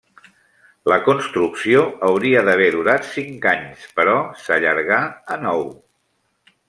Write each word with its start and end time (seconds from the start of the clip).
La 0.91 0.95
construcció 1.07 1.83
hauria 2.07 2.41
d’haver 2.47 2.69
durat 2.77 3.05
cinc 3.11 3.45
anys 3.55 3.85
però 4.01 4.17
s’allargà 4.47 4.99
a 5.37 5.39
nou. 5.47 5.63